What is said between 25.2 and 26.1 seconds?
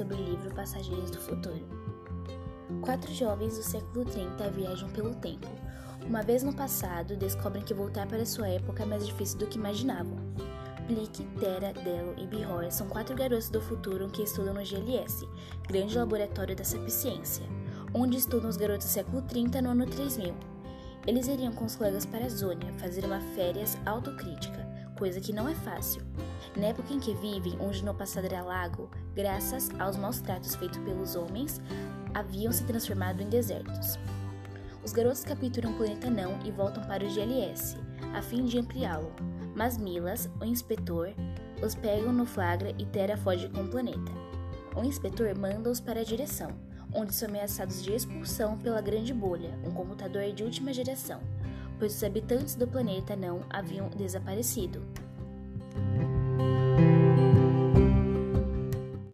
não é fácil.